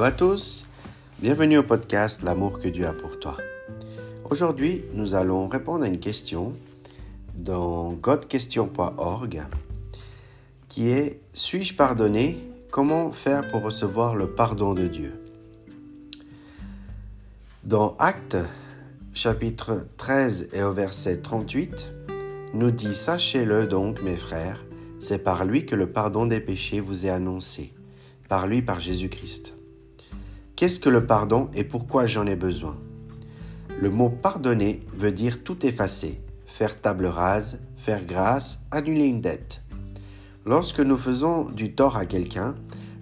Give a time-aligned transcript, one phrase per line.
[0.00, 0.66] Hello à tous,
[1.18, 3.36] bienvenue au podcast L'amour que Dieu a pour toi.
[4.30, 6.54] Aujourd'hui, nous allons répondre à une question
[7.34, 9.42] dans godquestion.org
[10.70, 12.42] qui est Suis-je pardonné?
[12.70, 15.20] Comment faire pour recevoir le pardon de Dieu?
[17.64, 18.38] Dans Actes
[19.12, 21.92] chapitre 13 et au verset 38,
[22.54, 24.64] nous dit Sachez-le donc, mes frères,
[24.98, 27.74] c'est par lui que le pardon des péchés vous est annoncé,
[28.30, 29.59] par lui, par Jésus-Christ.
[30.60, 32.76] Qu'est-ce que le pardon et pourquoi j'en ai besoin?
[33.80, 39.62] Le mot pardonner veut dire tout effacer, faire table rase, faire grâce, annuler une dette.
[40.44, 42.56] Lorsque nous faisons du tort à quelqu'un,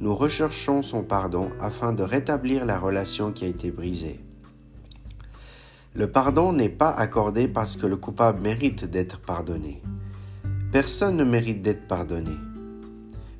[0.00, 4.18] nous recherchons son pardon afin de rétablir la relation qui a été brisée.
[5.94, 9.80] Le pardon n'est pas accordé parce que le coupable mérite d'être pardonné.
[10.72, 12.34] Personne ne mérite d'être pardonné.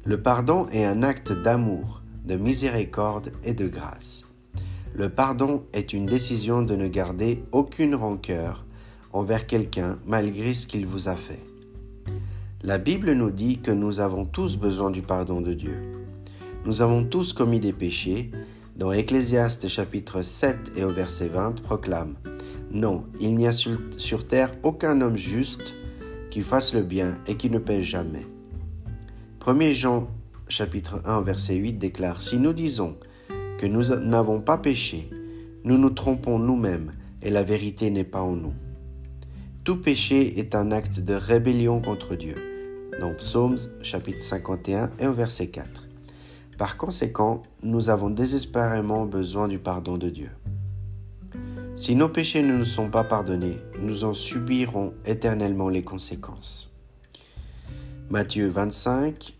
[0.04, 4.24] Le pardon est un acte d'amour, de miséricorde et de grâce.
[4.94, 8.64] Le pardon est une décision de ne garder aucune rancœur
[9.12, 11.40] envers quelqu'un malgré ce qu'il vous a fait.
[12.62, 15.76] La Bible nous dit que nous avons tous besoin du pardon de Dieu.
[16.64, 18.30] Nous avons tous commis des péchés,
[18.76, 22.14] dont Ecclésiaste chapitre 7 et au verset 20 proclame
[22.70, 25.74] Non, il n'y a sur, terre aucun homme juste
[26.30, 28.26] qui fasse le bien et qui ne pêche jamais.
[29.46, 30.08] 1 Jean
[30.48, 32.96] chapitre 1 verset 8 déclare Si nous disons
[33.58, 35.10] que nous n'avons pas péché,
[35.64, 36.92] nous nous trompons nous-mêmes
[37.22, 38.54] et la vérité n'est pas en nous.
[39.64, 42.36] Tout péché est un acte de rébellion contre Dieu.
[43.00, 45.88] Dans Psaumes chapitre 51 et au verset 4.
[46.58, 50.30] Par conséquent, nous avons désespérément besoin du pardon de Dieu.
[51.74, 56.72] Si nos péchés ne nous sont pas pardonnés, nous en subirons éternellement les conséquences.
[58.10, 59.34] Matthieu 25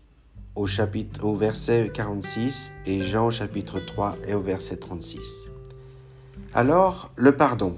[0.55, 5.49] au, chapitre, au verset 46 et Jean au chapitre 3 et au verset 36.
[6.53, 7.75] Alors, le pardon.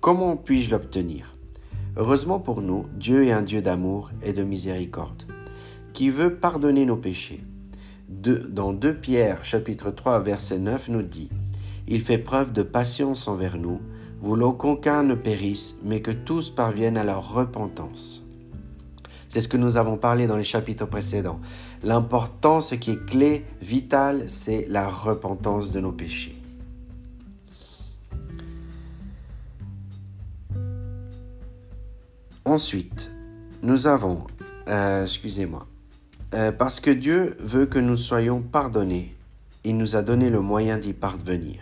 [0.00, 1.36] Comment puis-je l'obtenir?
[1.96, 5.24] Heureusement pour nous, Dieu est un Dieu d'amour et de miséricorde,
[5.92, 7.44] qui veut pardonner nos péchés.
[8.08, 11.30] dans 2 Pierre chapitre 3 verset 9 nous dit
[11.90, 13.80] il fait preuve de patience envers nous,
[14.22, 18.29] voulant qu'aucun ne périsse, mais que tous parviennent à leur repentance.
[19.30, 21.40] C'est ce que nous avons parlé dans les chapitres précédents.
[21.84, 26.36] L'important, ce qui est clé, vital, c'est la repentance de nos péchés.
[32.44, 33.12] Ensuite,
[33.62, 34.26] nous avons,
[34.68, 35.68] euh, excusez-moi,
[36.34, 39.16] euh, parce que Dieu veut que nous soyons pardonnés,
[39.62, 41.60] il nous a donné le moyen d'y parvenir.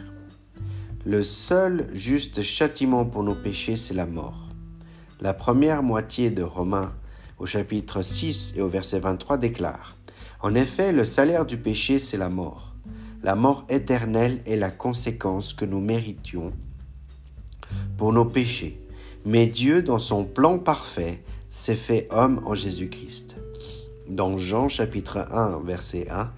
[1.05, 4.49] Le seul juste châtiment pour nos péchés, c'est la mort.
[5.21, 6.95] La première moitié de Romains
[7.39, 9.97] au chapitre 6 et au verset 23 déclare
[10.41, 12.75] En effet, le salaire du péché, c'est la mort.
[13.23, 16.53] La mort éternelle est la conséquence que nous méritions
[17.97, 18.81] pour nos péchés.
[19.25, 23.37] Mais Dieu, dans son plan parfait, s'est fait homme en Jésus-Christ.
[24.09, 26.33] Dans Jean chapitre 1, verset 1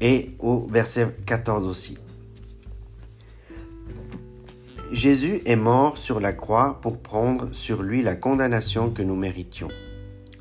[0.00, 1.98] et au verset 14 aussi.
[4.92, 9.68] Jésus est mort sur la croix pour prendre sur lui la condamnation que nous méritions,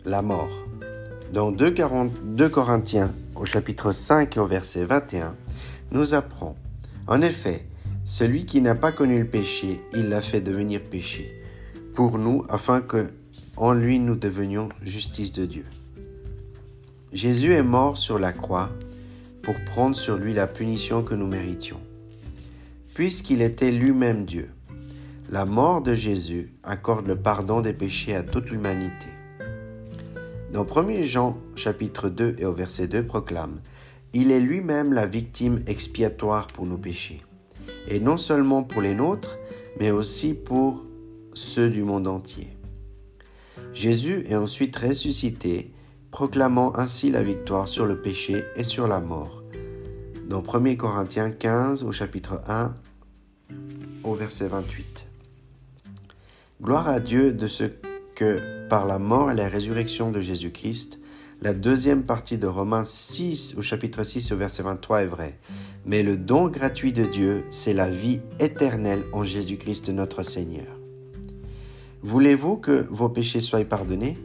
[0.06, 0.67] la mort.
[1.33, 1.73] Dans 2
[2.50, 5.35] Corinthiens au chapitre 5 au verset 21,
[5.91, 6.55] nous apprend,
[7.07, 7.66] En effet,
[8.03, 11.41] celui qui n'a pas connu le péché, il l'a fait devenir péché,
[11.95, 13.07] pour nous, afin que
[13.57, 15.66] en lui nous devenions justice de Dieu.
[17.13, 18.69] Jésus est mort sur la croix
[19.41, 21.81] pour prendre sur lui la punition que nous méritions
[22.95, 24.50] puisqu'il était lui-même Dieu.
[25.29, 29.09] La mort de Jésus accorde le pardon des péchés à toute l'humanité.
[30.53, 33.59] Dans 1 Jean chapitre 2 et au verset 2 proclame
[34.13, 37.17] Il est lui-même la victime expiatoire pour nos péchés,
[37.89, 39.38] et non seulement pour les nôtres,
[39.78, 40.88] mais aussi pour
[41.34, 42.55] ceux du monde entier.
[43.73, 45.73] Jésus est ensuite ressuscité,
[46.11, 49.43] proclamant ainsi la victoire sur le péché et sur la mort.
[50.29, 52.73] Dans 1 Corinthiens 15 au chapitre 1
[54.05, 55.07] au verset 28.
[56.61, 57.63] Gloire à Dieu de ce
[58.16, 60.99] que, par la mort et la résurrection de Jésus-Christ,
[61.41, 65.40] la deuxième partie de Romains 6 au chapitre 6 au verset 23 est vraie.
[65.85, 70.67] Mais le don gratuit de Dieu, c'est la vie éternelle en Jésus-Christ notre Seigneur.
[72.03, 74.17] Voulez-vous que vos péchés soient pardonnés?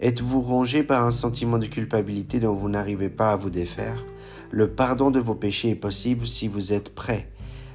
[0.00, 4.04] Êtes-vous rongé par un sentiment de culpabilité dont vous n'arrivez pas à vous défaire?
[4.50, 7.28] Le pardon de vos péchés est possible si vous êtes prêt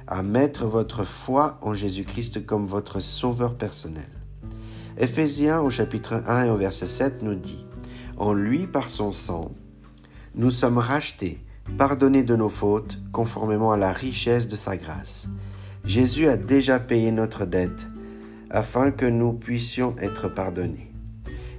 [0.06, 4.08] à mettre votre foi en Jésus-Christ comme votre sauveur personnel.
[4.98, 7.66] Éphésiens au chapitre 1 et au verset 7 nous dit,
[8.16, 9.52] En lui, par son sang,
[10.34, 11.44] nous sommes rachetés,
[11.78, 15.26] pardonner de nos fautes conformément à la richesse de sa grâce.
[15.84, 17.88] Jésus a déjà payé notre dette
[18.50, 20.92] afin que nous puissions être pardonnés.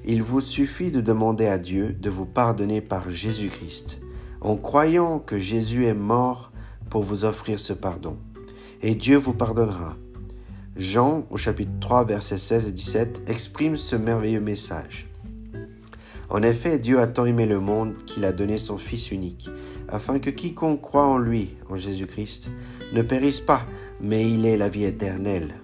[0.06, 4.02] Il vous suffit de demander à Dieu de vous pardonner par Jésus-Christ,
[4.40, 6.52] en croyant que Jésus est mort
[6.90, 8.18] pour vous offrir ce pardon.
[8.88, 9.98] Et Dieu vous pardonnera.
[10.76, 15.08] Jean, au chapitre 3, versets 16 et 17, exprime ce merveilleux message.
[16.30, 19.50] En effet, Dieu a tant aimé le monde qu'il a donné son Fils unique,
[19.88, 22.52] afin que quiconque croit en lui, en Jésus-Christ,
[22.94, 23.66] ne périsse pas,
[24.02, 25.56] mais il ait la vie éternelle.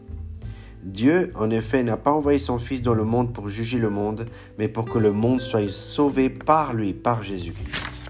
[0.82, 4.26] Dieu, en effet, n'a pas envoyé son Fils dans le monde pour juger le monde,
[4.58, 8.06] mais pour que le monde soit sauvé par lui, par Jésus-Christ.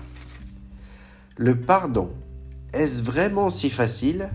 [1.35, 2.13] Le pardon,
[2.71, 4.31] est-ce vraiment si facile?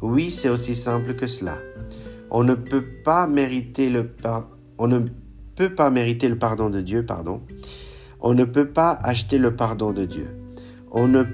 [0.00, 1.58] Oui, c'est aussi simple que cela.
[2.30, 4.10] On ne peut pas mériter le
[4.78, 5.00] on ne
[5.56, 7.42] peut pas mériter le pardon de Dieu, pardon.
[8.20, 10.28] On ne peut pas acheter le pardon de Dieu.
[10.90, 11.24] On ne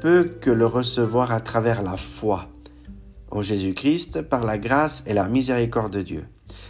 [0.00, 2.48] peut que le recevoir à travers la foi
[3.30, 6.24] en Jésus-Christ par la grâce et la miséricorde de Dieu.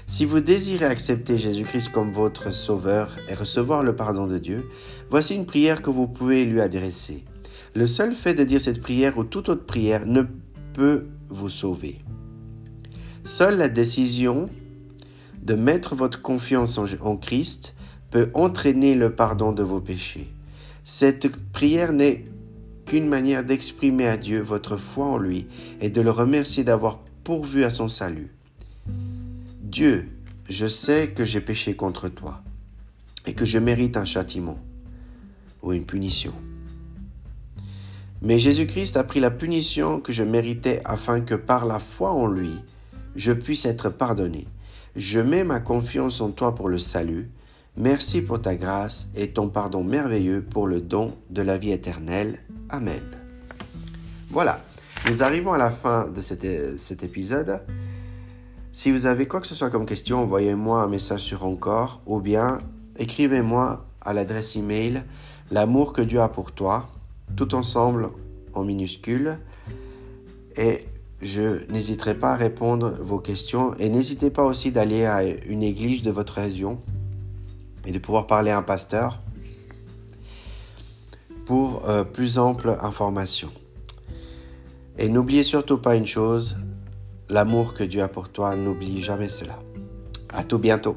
[0.06, 4.68] Si vous désirez accepter Jésus-Christ comme votre sauveur et recevoir le pardon de Dieu,
[5.10, 7.24] voici une prière que vous pouvez lui adresser.
[7.74, 10.22] Le seul fait de dire cette prière ou toute autre prière ne
[10.76, 12.00] peut vous sauver.
[13.24, 14.50] Seule la décision
[15.42, 17.74] de mettre votre confiance en, Christ
[18.10, 20.28] peut entraîner le pardon de vos péchés.
[20.84, 22.24] Cette prière n'est
[22.84, 25.46] qu'une manière d'exprimer à Dieu votre foi en lui
[25.80, 28.34] et de le remercier d'avoir pourvu à son salut.
[29.62, 30.10] Dieu,
[30.50, 32.42] je sais que j'ai péché contre toi
[33.24, 34.58] et que je mérite un châtiment
[35.62, 36.34] ou une punition.
[38.22, 42.26] Mais Jésus-Christ a pris la punition que je méritais afin que par la foi en
[42.26, 42.52] lui,
[43.14, 44.46] je puisse être pardonné.
[44.96, 47.30] Je mets ma confiance en toi pour le salut.
[47.76, 52.38] Merci pour ta grâce et ton pardon merveilleux pour le don de la vie éternelle.
[52.70, 53.02] Amen.
[54.30, 54.64] Voilà,
[55.08, 57.62] nous arrivons à la fin de cet, épisode.
[58.72, 62.20] Si vous avez quoi que ce soit comme question, envoyez-moi un message sur Encore ou
[62.20, 62.60] bien
[62.96, 65.04] écrivez-moi à l'adresse email
[65.50, 66.88] l'amour que Dieu a pour toi,
[67.34, 68.10] tout ensemble
[68.54, 69.38] en minuscules.
[70.56, 70.84] Et
[71.20, 76.02] je n'hésiterai pas à répondre vos questions et n'hésitez pas aussi d'aller à une église
[76.02, 76.78] de votre région
[77.86, 79.20] et de pouvoir parler à un pasteur
[81.46, 83.50] pour euh, plus ample information.
[84.98, 86.56] Et n'oubliez surtout pas une chose,
[87.28, 89.58] l'amour que Dieu a pour toi, n'oublie jamais cela.
[90.30, 90.96] À tout bientôt.